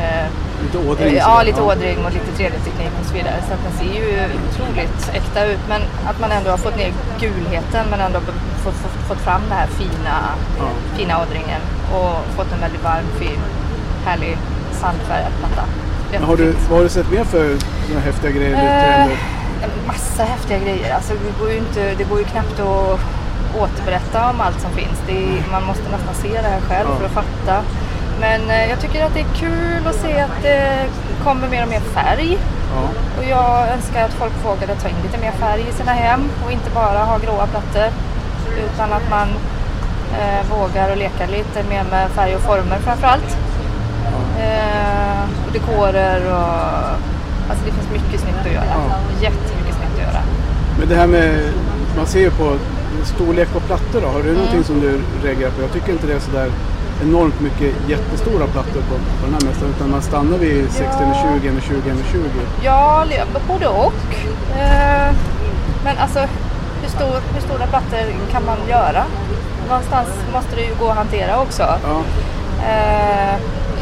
[0.01, 0.27] Eh,
[0.63, 1.07] lite ådring?
[1.07, 3.35] Eh, ja, lite ådring och lite 3D-teknik och så vidare.
[3.47, 4.07] Så att den ser ju
[4.49, 5.59] otroligt äkta ut.
[5.69, 8.19] Men att man ändå har fått ner gulheten men ändå
[8.63, 10.17] fått, fått, fått fram den här fina,
[10.59, 10.69] ja.
[10.97, 11.61] fina ådringen
[11.93, 13.39] och fått en väldigt varm, fin,
[14.05, 14.37] härlig
[14.71, 15.63] sandfärgad platta.
[16.25, 19.07] Har du, vad har du sett mer för såna häftiga grejer?
[19.07, 19.17] Eh,
[19.87, 20.95] massa häftiga grejer.
[20.95, 22.99] Alltså, det, går ju inte, det går ju knappt att
[23.61, 24.99] återberätta om allt som finns.
[25.07, 27.55] Är, man måste nästan se det här själv för att fatta.
[28.19, 30.85] Men eh, jag tycker att det är kul att se att det
[31.23, 32.37] kommer mer och mer färg.
[32.75, 32.81] Ja.
[33.17, 36.51] Och jag önskar att folk vågade ta in lite mer färg i sina hem och
[36.51, 37.89] inte bara ha gråa plattor.
[38.65, 39.27] Utan att man
[40.19, 43.37] eh, vågar och leka lite mer med färg och former framförallt.
[44.03, 44.43] Ja.
[44.43, 47.07] Eh, och dekorer och...
[47.49, 48.65] Alltså det finns mycket snyggt att göra.
[48.89, 48.97] Ja.
[49.21, 50.21] Jättemycket snyggt att göra.
[50.79, 51.53] Men det här med...
[51.97, 52.57] Man ser ju på
[53.05, 54.07] storlek på plattor då?
[54.07, 54.35] Har du mm.
[54.35, 55.61] någonting som du reagerar på?
[55.61, 56.51] Jag tycker inte det är sådär
[57.01, 61.39] enormt mycket jättestora plattor på, på den här mässan utan man stannar vid 60 ja.
[61.41, 61.81] 20 20
[62.11, 62.21] 20
[62.63, 63.05] Ja,
[63.47, 64.03] både och.
[64.59, 65.11] Eh,
[65.83, 66.19] men alltså
[66.81, 67.99] hur, stor, hur stora plattor
[68.31, 69.03] kan man göra?
[69.67, 71.63] Någonstans måste det ju gå att hantera också.
[71.63, 72.01] Ja.
[72.65, 73.35] Eh,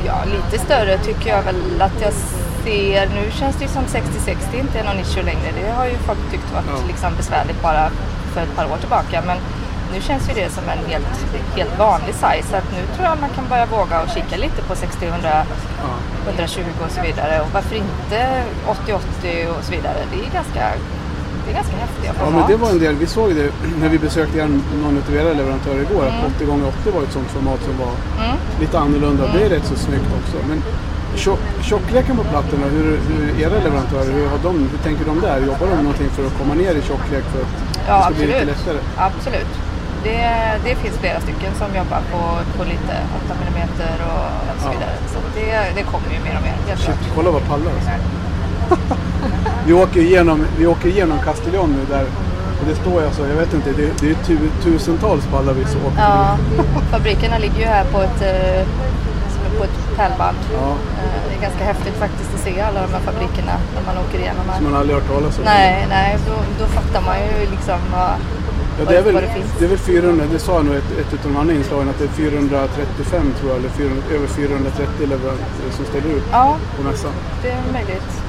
[0.06, 2.14] ja, lite större tycker jag väl att jag
[2.64, 3.10] ser.
[3.16, 5.52] Nu känns det ju som 60-60 inte är någon issue längre.
[5.62, 6.88] Det har ju folk tyckt varit ja.
[6.88, 7.90] liksom besvärligt bara
[8.36, 9.16] för ett par år tillbaka.
[9.30, 9.38] Men
[9.94, 11.14] nu känns ju det som en helt,
[11.58, 12.48] helt vanlig size.
[12.50, 15.46] Så att nu tror jag man kan börja våga och kika lite på 60, 100,
[16.28, 17.42] 120 och så vidare.
[17.44, 18.20] Och varför inte
[18.68, 20.00] 80-80 och så vidare.
[20.12, 20.64] Det är ganska
[21.46, 22.34] det är ganska häftiga format.
[22.34, 22.96] Ja, men det var en del.
[22.96, 24.48] Vi såg det när vi besökte
[24.84, 26.06] någon av era leverantörer igår.
[26.08, 26.20] Mm.
[26.20, 27.94] Att 80 x 80 var ett sånt format som var
[28.26, 28.38] mm.
[28.60, 29.24] lite annorlunda.
[29.26, 29.38] Mm.
[29.38, 30.38] Det är rätt så snyggt också.
[30.50, 30.64] Men
[31.62, 35.38] tjockleken på plattorna, hur, hur era leverantörer, hur, har de, hur tänker de där?
[35.40, 38.18] Jobbar de någonting för att komma ner i tjocklek för att ja, det ska absolut.
[38.18, 38.80] bli lite lättare?
[38.98, 39.54] Absolut.
[40.04, 40.20] Det,
[40.66, 42.22] det finns flera stycken som jobbar på,
[42.58, 42.94] på lite
[43.26, 43.70] 8 mm
[44.12, 44.96] och, så vidare.
[45.14, 46.76] Så det, det kommer ju mer och mer.
[46.76, 47.92] Shit, kolla vad pallar alltså.
[49.66, 52.06] vi, åker igenom, vi åker igenom Castellon nu där
[52.60, 55.78] och det står alltså, jag vet inte, det, det är tu, tusentals pallar vi så
[55.78, 56.38] åker Ja,
[56.92, 58.68] fabrikerna ligger ju här på ett eh,
[59.58, 60.38] på ett pärlband.
[60.54, 60.70] Ja.
[61.02, 64.18] Eh, det är ganska häftigt faktiskt att se alla de här fabrikerna när man åker
[64.20, 64.56] igenom här.
[64.56, 65.44] Som man aldrig hört talas om?
[65.46, 68.12] Nej, nej då, då fattar man ju liksom vad,
[68.78, 69.52] ja, det, är väl, det, finns.
[69.60, 72.06] det är väl 400, det sa nog ett, ett av de andra inslagen, att det
[72.06, 77.14] är 435 tror jag, eller 400, över 430 leverantörer som ställer ut ja, på mässan.
[77.42, 78.25] det är möjligt.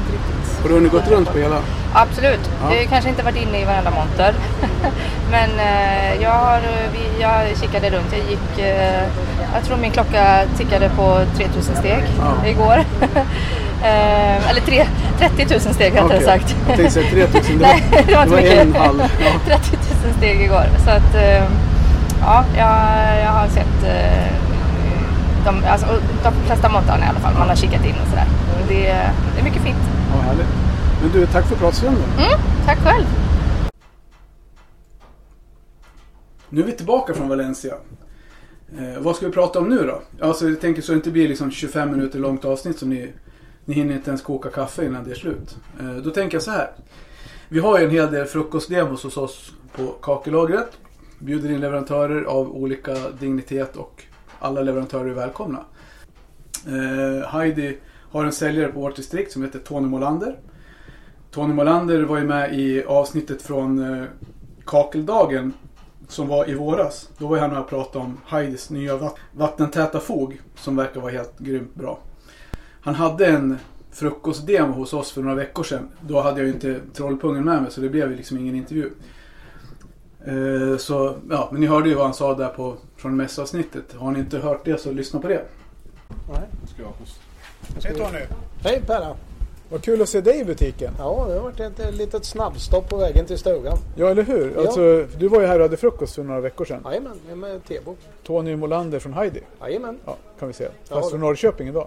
[0.00, 0.62] Inte riktigt...
[0.62, 1.58] Har du hunnit gått runt på hela?
[1.92, 2.50] Absolut.
[2.62, 2.74] Ja.
[2.74, 4.34] Jag har kanske inte varit inne i varenda monter.
[5.30, 6.60] Men eh, jag, har,
[6.92, 8.12] vi, jag kikade runt.
[8.12, 8.58] Jag gick...
[8.58, 9.02] Eh,
[9.54, 12.48] jag tror min klocka tickade på 3000 steg ja.
[12.48, 12.76] igår.
[13.82, 14.86] eh, eller tre,
[15.18, 16.24] 30 000 steg rättare okay.
[16.24, 16.56] sagt.
[16.68, 17.58] Jag tänkte säga 3000.
[17.58, 18.38] Det, Nej, det var.
[18.38, 19.00] En halv.
[19.00, 19.32] Ja.
[19.46, 20.64] 30 000 steg igår.
[20.84, 21.14] Så att...
[21.14, 21.44] Eh,
[22.20, 22.76] ja, jag,
[23.24, 23.84] jag har sett...
[25.44, 25.86] De, alltså,
[26.22, 27.34] de flesta montrarna i alla fall.
[27.34, 28.26] Man har kikat in och sådär.
[28.68, 28.82] Det,
[29.34, 29.78] det är mycket fint.
[30.14, 30.46] Ja, härligt.
[31.02, 32.04] Men du, tack för pratstunden.
[32.18, 33.06] Mm, tack själv.
[36.48, 37.74] Nu är vi tillbaka från Valencia.
[38.78, 40.26] Eh, vad ska vi prata om nu då?
[40.26, 43.12] Alltså, jag tänker så det inte blir liksom 25 minuter långt avsnitt som ni...
[43.64, 45.56] Ni hinner inte ens koka kaffe innan det är slut.
[45.80, 46.70] Eh, då tänker jag så här.
[47.48, 50.78] Vi har ju en hel del frukostdemos hos oss på kakelagret.
[51.18, 54.04] Bjuder in leverantörer av olika dignitet och
[54.40, 55.64] alla leverantörer är välkomna.
[56.66, 57.78] Eh, Heidi
[58.10, 60.38] har en säljare på vårt distrikt som heter Tony Molander.
[61.30, 64.04] Tony Molander var ju med i avsnittet från eh,
[64.64, 65.52] Kakeldagen
[66.08, 67.10] som var i våras.
[67.18, 71.12] Då var han med och pratade om Heidis nya vatt vattentäta fog som verkar vara
[71.12, 71.98] helt grymt bra.
[72.80, 73.58] Han hade en
[73.92, 75.88] frukostdemo hos oss för några veckor sedan.
[76.00, 78.90] Då hade jag ju inte Trollpungen med mig så det blev ju liksom ingen intervju.
[80.24, 83.84] Eh, så, ja, men ni hörde ju vad han sa där på, från mässavsnittet.
[83.92, 85.42] Har ni inte hört det så lyssna på det.
[86.32, 86.42] Nej.
[86.74, 86.92] Ska jag
[87.84, 88.24] Hej Tony!
[88.62, 89.16] Hej Perra!
[89.70, 90.92] Vad kul att se dig i butiken.
[90.98, 93.78] Ja, det har varit ett, ett litet snabbstopp på vägen till stugan.
[93.96, 94.52] Ja, eller hur?
[94.54, 94.60] Ja.
[94.60, 96.82] Alltså, du var ju här och hade frukost för några veckor sedan.
[96.84, 97.96] Jajamän, med Tebo.
[98.22, 99.40] Tony Molander från Heidi.
[99.60, 99.98] Jajamän.
[100.06, 100.64] Ja, kan vi se.
[100.64, 101.86] Fast ja, från Norrköping idag.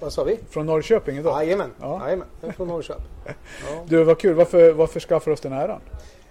[0.00, 0.38] Vad sa vi?
[0.50, 1.44] Från Norrköping idag.
[1.44, 2.00] Jajamän, ja.
[2.04, 2.26] Jajamän.
[2.56, 3.06] från Norrköping.
[3.24, 3.84] Ja.
[3.86, 4.34] Du, vad kul.
[4.34, 5.80] Varför, varför skaffar du oss den här äran?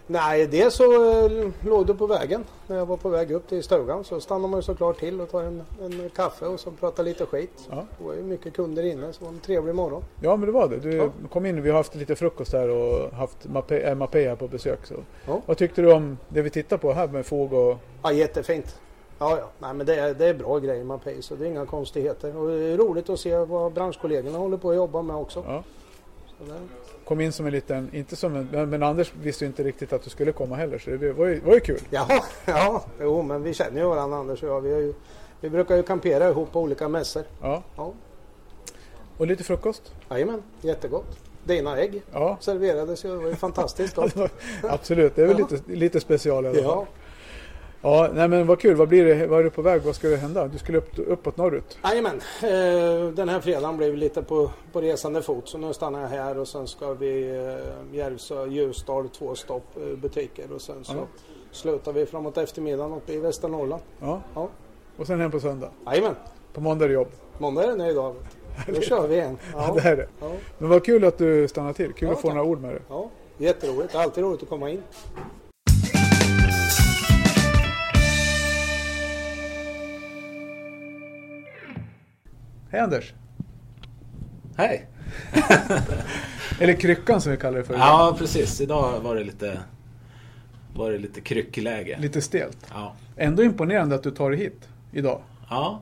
[0.07, 0.83] Nej, det så
[1.25, 2.43] eh, låg du på vägen.
[2.67, 5.31] När jag var på väg upp till stugan så stannade man ju såklart till och
[5.31, 7.67] tar en, en kaffe och så pratar lite skit.
[7.69, 7.85] Ja.
[7.97, 10.03] Det var ju mycket kunder inne så det var en trevlig morgon.
[10.21, 10.79] Ja men det var det.
[10.79, 11.09] Du ja.
[11.31, 14.85] kom in, vi har haft lite frukost här och haft Mapei äh, här på besök.
[14.85, 14.95] Så.
[15.27, 15.41] Ja.
[15.45, 17.77] Vad tyckte du om det vi tittar på här med fåg och...
[18.03, 18.79] Ja jättefint.
[19.19, 19.49] Ja, ja.
[19.59, 22.37] Nej, men det är, det är bra grejer Mapei så det är inga konstigheter.
[22.37, 25.43] Och det är roligt att se vad branschkollegorna håller på att jobba med också.
[25.47, 25.63] Ja.
[27.05, 30.03] Kom in som en liten, inte som en, men Anders visste ju inte riktigt att
[30.03, 31.79] du skulle komma heller så det var ju, var ju kul.
[31.89, 32.07] Ja,
[32.45, 34.61] ja, jo men vi känner ju varandra Anders och jag.
[34.61, 34.93] Vi, ju,
[35.41, 37.23] vi brukar ju kampera ihop på olika mässor.
[37.41, 37.63] Ja.
[37.75, 37.93] ja.
[39.17, 39.93] Och lite frukost?
[40.09, 41.17] Jajamän, jättegott.
[41.43, 42.37] Dina ägg ja.
[42.39, 44.15] serverades ju, det var ju fantastiskt gott.
[44.63, 46.63] Absolut, det är väl lite, lite special i alla fall.
[46.63, 46.87] Ja.
[47.85, 48.75] Ja, nej men vad kul.
[48.75, 49.27] Vad blir det?
[49.27, 49.81] Vad är du på väg?
[49.81, 50.47] Vad ska det hända?
[50.47, 51.77] Du skulle upp, uppåt norrut?
[51.83, 52.21] Jajamän.
[52.43, 55.49] Eh, den här fredagen blev lite på, på resande fot.
[55.49, 59.97] Så nu stannar jag här och sen ska vi eh, Järvsö, Ljusdal, två stopp eh,
[59.97, 60.51] butiker.
[60.51, 61.07] Och sen så ja.
[61.51, 63.83] slutar vi framåt eftermiddagen uppe i Västernorrland.
[63.99, 64.21] Ja.
[64.35, 64.49] ja.
[64.97, 65.69] Och sen hem på söndag?
[65.85, 66.15] Jajamän.
[66.53, 67.11] På måndag är det jobb?
[67.37, 68.15] Måndag är det nöjd av.
[68.67, 69.37] Då kör vi igen.
[69.53, 69.65] Ja.
[69.67, 70.07] ja, det är det.
[70.19, 70.31] Ja.
[70.57, 71.93] Men vad kul att du stannar till.
[71.93, 72.35] Kul att få tack.
[72.35, 72.81] några ord med dig.
[72.89, 73.95] Ja, jätteroligt.
[73.95, 74.83] Alltid roligt att komma in.
[82.73, 83.13] Hej Anders!
[84.57, 84.87] Hej!
[86.59, 87.73] Eller kryckan som vi kallar det för.
[87.73, 88.61] Ja, precis.
[88.61, 89.59] Idag var det lite,
[90.75, 91.97] var det lite kryckläge.
[91.99, 92.57] Lite stelt.
[92.69, 92.95] Ja.
[93.17, 95.21] Ändå imponerande att du tar dig hit idag.
[95.49, 95.81] Ja.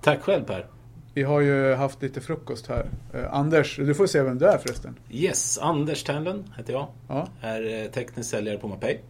[0.00, 0.66] Tack själv Per.
[1.14, 2.86] Vi har ju haft lite frukost här.
[3.14, 4.98] Eh, Anders, du får se vem du är förresten.
[5.10, 6.86] Yes, Anders Ternlund heter jag.
[7.08, 7.28] Ja.
[7.40, 9.00] Är eh, teknisk säljare på Mapei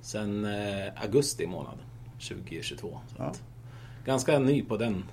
[0.00, 1.78] sen eh, augusti månad
[2.28, 2.98] 2022.
[3.18, 3.32] Ja.
[4.04, 5.04] ganska ny på den,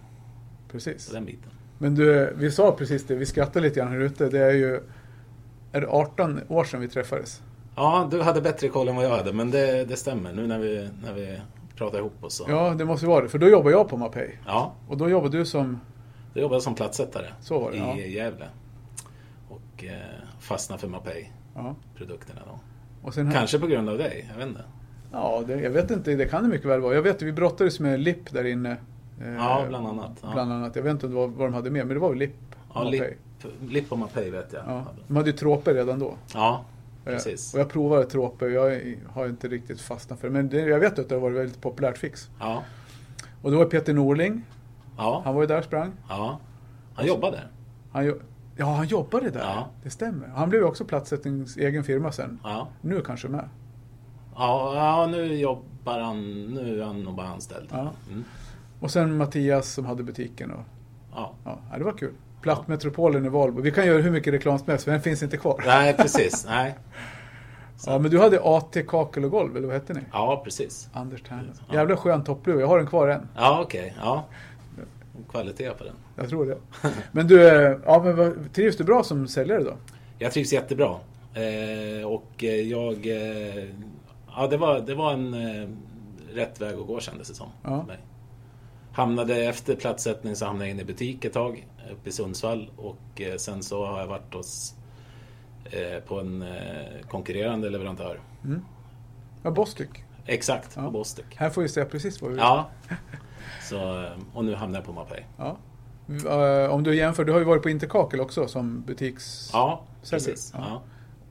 [0.71, 1.07] precis.
[1.07, 1.51] på den biten.
[1.77, 4.29] Men du, vi sa precis det, vi skrattade lite grann här ute.
[4.29, 4.81] Det är ju
[5.71, 7.41] är det 18 år sedan vi träffades.
[7.75, 10.59] Ja, du hade bättre koll än vad jag hade, men det, det stämmer nu när
[10.59, 11.39] vi, när vi
[11.75, 12.33] pratar ihop oss.
[12.33, 12.45] Så.
[12.47, 14.39] Ja, det måste vara det, för då jobbar jag på Mapei.
[14.45, 14.73] Ja.
[14.87, 15.79] Och då jobbar du som?
[16.33, 17.97] Då jobbar jag som platssättare så var det, i ja.
[17.97, 18.47] Gävle.
[19.49, 19.91] Och eh,
[20.39, 22.59] fastnade för Mapei-produkterna då.
[23.01, 24.63] Och sen Kanske på grund av dig, jag vet inte.
[25.11, 26.15] Ja, det, jag vet inte.
[26.15, 26.95] Det kan det mycket väl vara.
[26.95, 28.77] Jag vet vi brottades med LIP där inne.
[29.21, 30.11] Eh, ja, bland annat.
[30.21, 30.29] Ja.
[30.33, 30.75] Bland annat.
[30.75, 32.35] Jag vet inte vad, vad de hade med, men det var väl LIP.
[32.73, 33.03] Ja, LIP,
[33.69, 34.63] LIP och Mapei vet jag.
[34.67, 34.85] Ja.
[35.07, 36.15] De hade ju troper redan då.
[36.33, 36.65] Ja,
[37.05, 37.53] eh, precis.
[37.53, 38.47] Och jag provade troper.
[38.47, 40.33] Jag har inte riktigt fastnat för det.
[40.33, 42.29] Men det, jag vet att det har varit väldigt populärt fix.
[42.39, 42.63] Ja.
[43.41, 44.45] Och det var Peter Norling.
[44.97, 45.21] Ja.
[45.25, 45.91] Han var ju där och sprang.
[46.09, 46.39] Ja.
[46.93, 47.47] Han jobbade där.
[47.91, 48.19] Han,
[48.55, 49.39] ja, han jobbade där.
[49.39, 49.67] Ja.
[49.83, 50.27] Det stämmer.
[50.27, 52.39] Han blev också platssättnings egen firma sen.
[52.43, 52.67] Ja.
[52.81, 53.49] Nu kanske med.
[54.37, 57.67] Ja, ja, nu jobbar han, nu är han nog bara anställd.
[57.71, 57.91] Ja.
[58.09, 58.23] Mm.
[58.79, 60.51] Och sen Mattias som hade butiken.
[60.51, 60.63] Och,
[61.15, 61.33] ja.
[61.43, 61.77] ja.
[61.77, 62.13] Det var kul.
[62.41, 63.61] Plattmetropolen i Valbo.
[63.61, 65.63] Vi kan göra hur mycket reklam som helst, för den finns inte kvar.
[65.65, 66.45] Nej, precis.
[66.49, 66.75] Nej.
[67.77, 70.01] Så ja, men du hade AT kakel och golv, eller vad hette ni?
[70.11, 70.89] Ja, precis.
[70.93, 71.59] Anders Ternlund.
[71.67, 71.75] Ja.
[71.75, 73.27] Jävla skön toppluva, jag har den kvar än.
[73.35, 73.79] Ja, okej.
[73.81, 73.93] Okay.
[74.01, 74.25] Ja.
[75.29, 75.95] Kvalitet på den.
[76.15, 76.57] Jag tror det.
[77.11, 79.73] Men du, eh, ja, men trivs du bra som säljare då?
[80.19, 80.95] Jag trivs jättebra.
[81.33, 83.07] Eh, och jag...
[83.07, 83.63] Eh,
[84.37, 85.69] ja, det var, det var en eh,
[86.33, 87.47] rätt väg att gå kändes det som.
[87.63, 87.83] Ja.
[87.83, 87.97] Mig.
[88.93, 93.21] Hamnade efter platssättning så hamnade jag in i butik ett tag uppe i Sundsvall och
[93.21, 94.75] eh, sen så har jag varit hos
[95.65, 98.19] eh, på en eh, konkurrerande leverantör.
[98.43, 98.65] Mm.
[99.43, 99.89] Ja, Bostik.
[100.25, 100.89] Exakt, ja.
[100.89, 101.25] Bostik.
[101.35, 102.43] Här får vi säga precis vad vi vill.
[102.43, 102.69] Ja.
[103.69, 105.25] Så, och nu hamnar jag på Mapei.
[105.37, 105.57] Ja.
[106.69, 109.49] Om du jämför, du har ju varit på Interkakel också som butiks...
[109.53, 110.51] Ja, precis.
[110.53, 110.65] Ja.
[110.69, 110.81] Ja.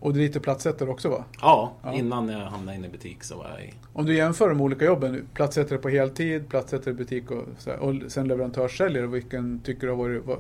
[0.07, 1.25] Och du är lite platssättare också va?
[1.41, 3.73] Ja, ja, innan jag hamnade in i butik så var jag i...
[3.93, 7.45] Om du jämför de olika jobben, platssättare på heltid, platssättare i butik och,
[7.81, 10.39] och sen leverantörssäljare, vilken tycker du har varit...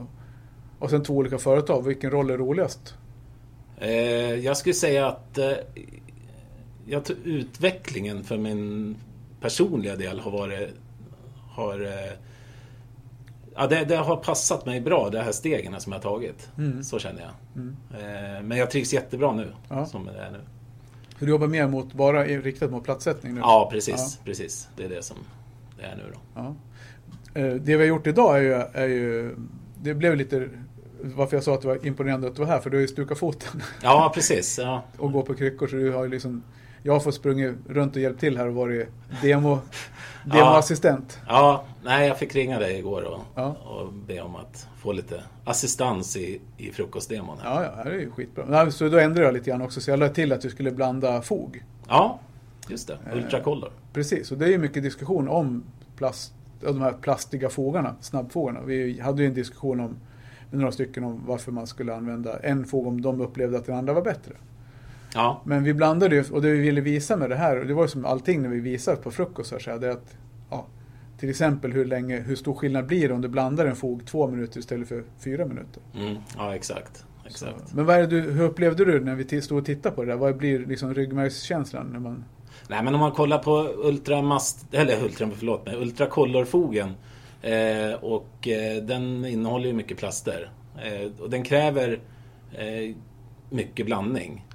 [0.78, 2.94] Och sen två olika företag, vilken roll är roligast?
[3.78, 3.90] Eh,
[4.34, 5.52] jag skulle säga att eh,
[6.86, 8.96] jag tror utvecklingen för min
[9.40, 10.70] personliga del har varit...
[11.50, 12.12] Har, eh,
[13.56, 16.48] ja, det, det, har passat mig bra, de här stegen som jag har tagit.
[16.58, 16.82] Mm.
[16.82, 17.62] Så känner jag.
[17.62, 17.76] Mm.
[17.90, 19.86] Eh, men jag trivs jättebra nu, ja.
[19.86, 20.40] som det är nu.
[21.18, 23.40] Du jobbar mer mot, bara riktat mot platssättning nu?
[23.40, 23.94] Ja, precis.
[23.96, 24.24] Ja.
[24.24, 24.68] precis.
[24.76, 25.16] Det är det som
[25.78, 26.18] det är nu då.
[26.34, 26.54] Ja.
[27.40, 29.36] Eh, det vi har gjort idag är ju, är ju
[29.82, 30.48] det blev lite
[31.02, 32.88] varför jag sa att det var imponerande att du var här, för du har ju
[32.88, 33.62] stukat foten.
[33.82, 34.58] Ja, precis.
[34.58, 34.84] Ja.
[34.98, 36.42] och går på kryckor, så du har ju liksom
[36.86, 38.88] jag har fått sprungit runt och hjälpt till här och varit
[39.22, 39.58] demo,
[40.24, 41.18] demoassistent.
[41.26, 41.32] Ja.
[41.32, 43.46] ja, nej jag fick ringa dig igår och, ja.
[43.46, 47.38] och be om att få lite assistans i, i frukostdemon.
[47.42, 47.62] Här.
[47.62, 48.70] Ja, ja, det är ju skitbra.
[48.70, 51.22] Så då ändrade jag lite grann också, så jag lade till att du skulle blanda
[51.22, 51.64] fog.
[51.88, 52.20] Ja,
[52.68, 52.98] just det.
[53.14, 53.68] Ultracolor.
[53.68, 55.64] Eh, precis, och det är ju mycket diskussion om
[55.96, 58.60] plast, de här plastiga fogarna, snabbfogarna.
[58.62, 59.96] Vi hade ju en diskussion om
[60.50, 63.76] med några stycken om varför man skulle använda en fåg om de upplevde att den
[63.76, 64.32] andra var bättre.
[65.16, 65.42] Ja.
[65.44, 67.82] Men vi blandade ju, och det vi ville visa med det här, och det var
[67.82, 70.16] ju som allting när vi visade på frukostar, så det att
[70.50, 70.66] ja,
[71.18, 74.26] till exempel hur, länge, hur stor skillnad blir det om du blandar en fåg två
[74.26, 75.82] minuter istället för fyra minuter.
[75.94, 76.16] Mm.
[76.36, 77.04] Ja, exakt.
[77.26, 77.68] exakt.
[77.68, 80.10] Så, men vad är du, hur upplevde du när vi stod och tittade på det
[80.10, 80.18] där?
[80.18, 82.24] Vad blir liksom ryggmärgskänslan när man...
[82.68, 86.92] Nej men om man kollar på ultramast, eller ultra, förlåt mig, ultracolorfogen
[87.42, 90.50] eh, och eh, den innehåller ju mycket plaster.
[90.84, 92.00] Eh, och den kräver
[92.52, 92.94] eh,
[93.50, 94.45] mycket blandning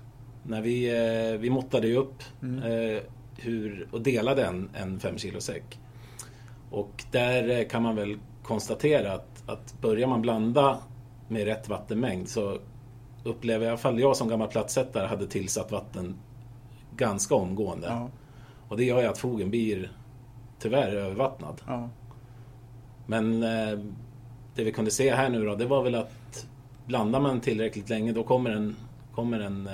[0.44, 2.64] när vi, eh, vi måttade ju upp mm.
[2.64, 3.02] eh,
[3.38, 5.80] hur, och delade en, en 5 kilo säck.
[6.70, 10.78] Och där eh, kan man väl konstatera att, att börjar man blanda
[11.28, 12.60] med rätt vattenmängd så
[13.24, 16.16] upplever i alla fall jag som gammal plattsättare hade tillsatt vatten
[16.96, 17.88] ganska omgående.
[17.88, 18.10] Ja.
[18.68, 19.92] Och det gör ju att fogen blir
[20.60, 21.62] tyvärr övervattnad.
[21.68, 21.90] Ja.
[23.06, 23.80] Men eh,
[24.56, 26.48] det vi kunde se här nu då, det var väl att
[26.86, 28.76] blandar man tillräckligt länge då kommer den,
[29.16, 29.74] kommer den eh,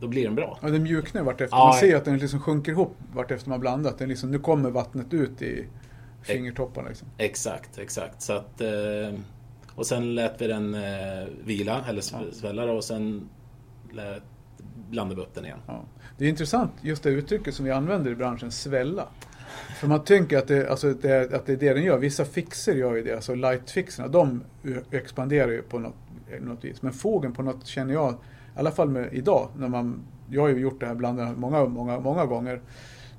[0.00, 0.58] då blir den bra.
[0.62, 1.56] Ja, den mjuknar vartefter.
[1.56, 3.98] Ja, man ser att den liksom sjunker ihop vartefter man blandat.
[3.98, 5.66] Den liksom, nu kommer vattnet ut i
[6.22, 6.88] fingertopparna.
[6.88, 7.08] Liksom.
[7.18, 8.22] Exakt, exakt.
[8.22, 9.14] Så att, eh,
[9.74, 13.28] och sen lät vi den eh, vila, eller svälla och sen
[13.92, 14.22] lät,
[14.90, 15.58] blandade vi upp den igen.
[15.66, 15.84] Ja.
[16.18, 19.08] Det är intressant just det uttrycket som vi använder i branschen, svälla.
[19.80, 21.98] För man tänker att det, alltså det, att det är det den gör.
[21.98, 24.08] Vissa fixer gör ju det, alltså lightfixerna.
[24.08, 24.42] De
[24.90, 25.94] expanderar ju på något,
[26.40, 26.82] något vis.
[26.82, 28.14] Men fågeln på något känner jag
[28.56, 31.64] i alla fall med idag, när man, jag har ju gjort det här bland många,
[31.64, 32.60] många, många gånger.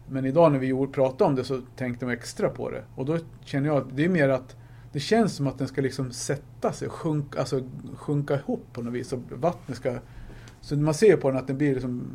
[0.10, 2.84] Men idag när vi pratade om det så tänkte man extra på det.
[2.95, 4.56] Och då känner jag att det är mer att
[4.91, 7.62] det känns som att den ska liksom sätta sig, sjunka, alltså
[7.95, 9.13] sjunka ihop på något vis.
[9.13, 9.97] Och vattnet ska...
[10.62, 12.08] Så man ser på den att den blir liksom,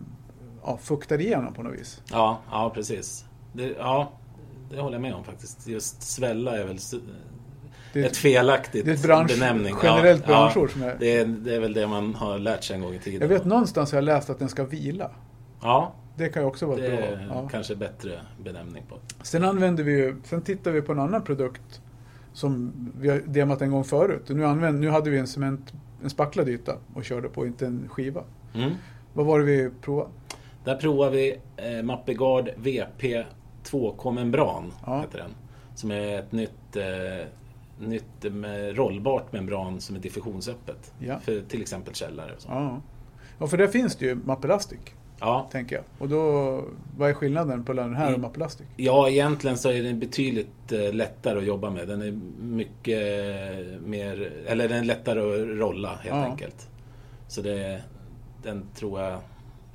[0.65, 2.03] ja, fuktad igenom på något vis.
[2.11, 3.25] Ja, ja precis.
[3.53, 4.13] Det, ja,
[4.71, 5.69] det håller jag med om faktiskt.
[5.69, 6.79] Just svälla är väl
[7.93, 9.75] det, ett felaktigt det är ett bransch, benämning.
[9.83, 10.97] Generellt ja, branschord ja, som är...
[10.99, 13.21] Det är, det är väl det man har lärt sig en gång i tiden.
[13.21, 15.11] Jag vet någonstans har jag läst att den ska vila.
[15.63, 15.95] Ja.
[16.17, 16.99] Det kan ju också vara det bra.
[16.99, 17.49] är ja.
[17.49, 18.99] kanske bättre benämning på.
[19.23, 21.81] Sen använder vi ju, sen tittar vi på en annan produkt
[22.33, 24.23] som vi har demat en gång förut.
[24.29, 27.89] Nu, använder, nu hade vi en cement, en spacklad yta och körde på, inte en
[27.89, 28.25] skiva.
[28.55, 28.73] Mm.
[29.13, 30.11] Vad var det vi provade?
[30.65, 33.25] Där provade vi eh, Mappegard VP
[33.65, 35.01] 2K membran, ja.
[35.01, 35.31] heter den.
[35.75, 37.27] Som är ett nytt eh,
[37.87, 40.93] nytt med rollbart membran som är diffusionsöppet.
[40.99, 41.19] Ja.
[41.19, 42.33] För till exempel källare.
[42.35, 42.49] Och så.
[42.49, 42.81] Ja.
[43.39, 44.81] ja, för där finns det ju Mappelastic.
[45.21, 45.49] Ja.
[45.53, 45.85] Tänker jag.
[45.99, 46.65] Och då,
[46.97, 48.21] vad är skillnaden på den här och mm.
[48.21, 48.67] Mappelastic?
[48.77, 51.89] Ja, egentligen så är den betydligt eh, lättare att jobba med.
[51.89, 52.99] Den är mycket
[53.83, 56.25] mer, eller den är lättare att rolla helt ja.
[56.25, 56.69] enkelt.
[57.29, 57.83] Så det,
[58.43, 59.19] den tror jag,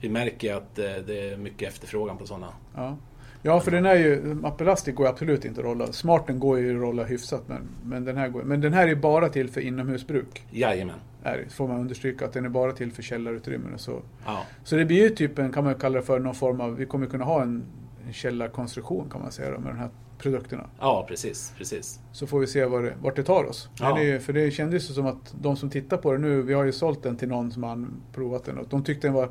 [0.01, 2.47] vi märker att det, det är mycket efterfrågan på sådana.
[2.75, 2.97] Ja.
[3.41, 5.91] Ja, för den är ju, Appelastic går absolut inte att rolla.
[5.91, 8.95] Smarten går ju att rolla hyfsat, men, men, den här går, men den här är
[8.95, 10.45] bara till för inomhusbruk.
[10.51, 10.95] Jajamän.
[11.23, 14.01] Är, får man understryka att den är bara till för källarutrymmen och så.
[14.25, 14.43] Ja.
[14.63, 16.85] Så det blir ju typ en, kan man kalla det för, någon form av, vi
[16.85, 17.63] kommer kunna ha en,
[18.07, 20.69] en källarkonstruktion kan man säga då, med de här produkterna.
[20.79, 21.53] Ja, precis.
[21.57, 21.99] precis.
[22.11, 23.69] Så får vi se var det, vart det tar oss.
[23.79, 23.95] Ja.
[23.95, 26.53] Det är, för det kändes ju som att de som tittar på det nu, vi
[26.53, 29.29] har ju sålt den till någon som har provat den och de tyckte den var,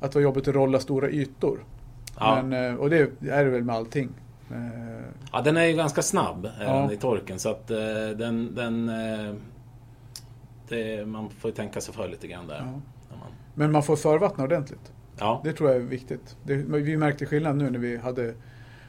[0.00, 1.64] att det var jobbigt att rolla stora ytor.
[2.20, 2.42] Ja.
[2.42, 4.08] Men, eh, och det är det väl med allting.
[4.50, 4.56] Eh,
[5.32, 6.92] Ja, den är ju ganska snabb är Ja.
[6.92, 7.76] i torken så att eh,
[8.16, 8.54] den...
[8.54, 9.34] den eh,
[10.68, 12.56] det, man får ju tänka sig för lite grann där.
[12.56, 12.64] Ja.
[13.16, 14.92] Man, Men man får förvattna ordentligt.
[15.18, 15.40] ja.
[15.44, 16.36] Det tror jag är viktigt.
[16.44, 18.34] Det, vi märkte skillnad nu när vi hade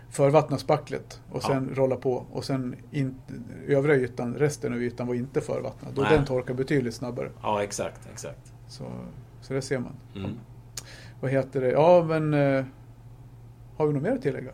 [0.10, 3.16] förvattnat spacklet och sen rolla på och sen in,
[3.68, 5.94] övriga ytan, resten av ytan var inte förvattnad.
[5.98, 6.18] Nej.
[6.18, 7.30] den torkar betydligt snabbare.
[7.44, 8.10] ja, exakt.
[8.14, 8.54] exakt.
[8.68, 8.84] Så,
[9.42, 9.94] så det ser man.
[10.16, 10.32] Mm.
[11.22, 11.72] Vad heter det?
[11.72, 12.66] Ja men eh,
[13.80, 14.52] har vi något mer att tillägga?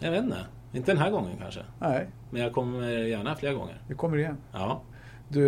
[0.00, 0.38] Jag vet inte.
[0.72, 1.60] Inte den här gången kanske.
[1.78, 3.82] Nej, Men jag kommer gärna fler gånger.
[3.88, 4.36] vi kommer igen.
[4.52, 4.82] Ja.
[5.28, 5.42] Du,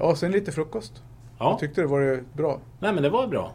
[0.00, 1.02] ja sen lite frukost.
[1.38, 1.50] Ja.
[1.50, 2.60] Jag tyckte det var bra.
[2.80, 3.52] Nej men det var bra.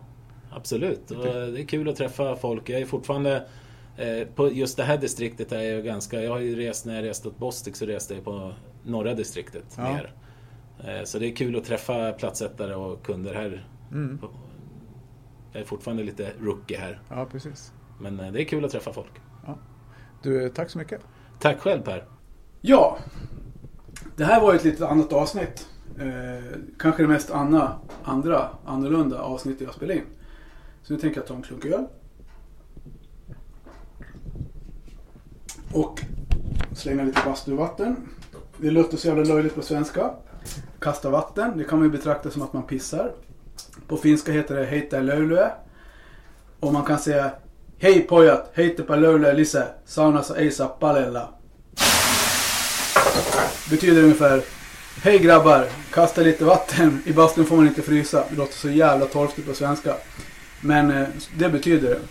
[0.51, 1.11] Absolut.
[1.11, 2.69] Och det är kul att träffa folk.
[2.69, 3.47] Jag är fortfarande...
[3.97, 6.21] Eh, på just det här distriktet är jag ganska...
[6.23, 9.65] Jag har ju rest när jag reste åt Bostik så reste jag på norra distriktet
[9.77, 9.83] Ja.
[9.83, 10.13] mer.
[10.79, 13.67] Eh, så det är kul att träffa platsättare och kunder här.
[13.91, 14.19] Mm.
[15.53, 17.01] Jag är fortfarande lite rookie här.
[17.09, 17.73] Ja, precis.
[17.99, 19.11] Men eh, det är kul att träffa folk.
[20.21, 21.01] Du, eh, tack så mycket.
[21.39, 22.03] Tack själv Per.
[22.61, 22.97] Ja,
[24.15, 25.67] det här var ett lite annat avsnitt.
[25.99, 30.05] Eh, kanske det mest anna, andra, annorlunda avsnittet jag spelade in.
[30.83, 31.85] Så nu tänker jag ta en klunk öl.
[35.73, 36.01] Och
[36.73, 37.95] slänga lite bastuvatten.
[38.57, 40.11] Det låter så jävla löjligt på svenska.
[40.79, 43.11] Kasta vatten, det kan man ju betrakta som att man pissar.
[43.87, 45.51] På finska heter det heita löylöä.
[46.59, 47.31] Och man kan säga
[47.83, 51.33] Hej pojat, heittäpä löylyä lisää, saunassa ei saa palella.
[53.69, 54.41] Betyder ungefär
[55.05, 57.03] Hej grabbar, kasta lite vatten.
[57.05, 58.23] I bastun får man inte frysa.
[58.29, 59.95] Det låter så jävla torftigt på svenska.
[60.61, 62.01] Men eh, det betyder det.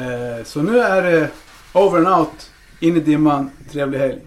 [0.00, 1.28] Eh, så nu är det
[1.72, 2.50] over and out.
[2.80, 3.50] In i dimman.
[3.72, 4.20] Trevlig helg.